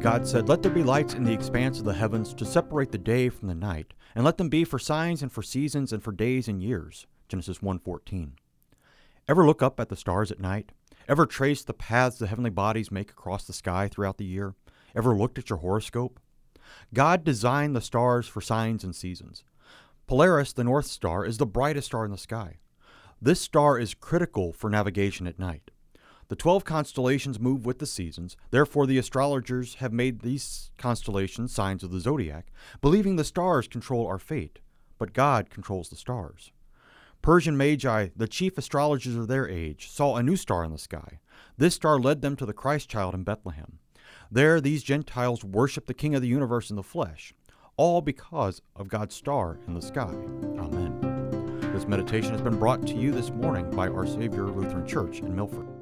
[0.00, 2.96] God said, Let there be lights in the expanse of the heavens to separate the
[2.96, 6.10] day from the night, and let them be for signs and for seasons and for
[6.10, 7.06] days and years.
[7.28, 8.32] Genesis 1:14.
[9.28, 10.72] Ever look up at the stars at night?
[11.06, 14.54] Ever trace the paths the heavenly bodies make across the sky throughout the year?
[14.96, 16.18] Ever looked at your horoscope?
[16.94, 19.44] God designed the stars for signs and seasons.
[20.06, 22.56] Polaris, the North Star, is the brightest star in the sky.
[23.20, 25.70] This star is critical for navigation at night.
[26.30, 31.82] The 12 constellations move with the seasons, therefore, the astrologers have made these constellations signs
[31.82, 34.60] of the zodiac, believing the stars control our fate.
[34.96, 36.52] But God controls the stars.
[37.20, 41.18] Persian Magi, the chief astrologers of their age, saw a new star in the sky.
[41.58, 43.80] This star led them to the Christ child in Bethlehem.
[44.30, 47.34] There, these Gentiles worshiped the King of the universe in the flesh,
[47.76, 50.14] all because of God's star in the sky.
[50.60, 51.60] Amen.
[51.74, 55.34] This meditation has been brought to you this morning by Our Savior Lutheran Church in
[55.34, 55.79] Milford.